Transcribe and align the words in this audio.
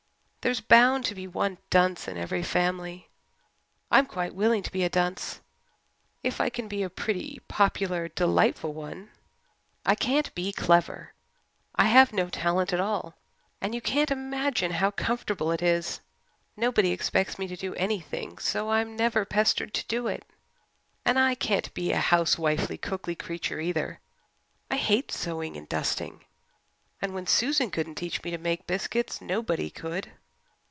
There's 0.43 0.59
bound 0.59 1.05
to 1.05 1.13
be 1.13 1.27
one 1.27 1.59
dunce 1.69 2.07
in 2.07 2.17
every 2.17 2.41
family. 2.41 3.07
I'm 3.91 4.07
quite 4.07 4.33
willing 4.33 4.63
to 4.63 4.71
be 4.71 4.83
a 4.83 4.89
dunce 4.89 5.39
if 6.23 6.41
I 6.41 6.49
can 6.49 6.67
be 6.67 6.81
a 6.81 6.89
pretty, 6.89 7.39
popular, 7.47 8.07
delightful 8.07 8.73
one. 8.73 9.11
I 9.85 9.93
can't 9.93 10.33
be 10.33 10.51
clever. 10.51 11.13
I 11.75 11.85
have 11.85 12.11
no 12.11 12.27
talent 12.27 12.73
at 12.73 12.79
all, 12.79 13.13
and 13.61 13.75
you 13.75 13.81
can't 13.81 14.09
imagine 14.09 14.71
how 14.71 14.89
comfortable 14.89 15.51
it 15.51 15.61
is. 15.61 16.01
Nobody 16.57 16.89
expects 16.91 17.37
me 17.37 17.45
to 17.45 17.55
do 17.55 17.75
anything 17.75 18.39
so 18.39 18.71
I'm 18.71 18.95
never 18.95 19.25
pestered 19.25 19.75
to 19.75 19.85
do 19.87 20.07
it. 20.07 20.25
And 21.05 21.19
I 21.19 21.35
can't 21.35 21.71
be 21.75 21.91
a 21.91 21.99
housewifely, 21.99 22.79
cookly 22.79 23.15
creature, 23.15 23.59
either. 23.59 23.99
I 24.71 24.77
hate 24.77 25.11
sewing 25.11 25.55
and 25.55 25.69
dusting, 25.69 26.25
and 26.99 27.13
when 27.13 27.27
Susan 27.27 27.69
couldn't 27.69 27.93
teach 27.93 28.23
me 28.23 28.31
to 28.31 28.39
make 28.39 28.65
biscuits 28.65 29.21
nobody 29.21 29.69
could. 29.69 30.09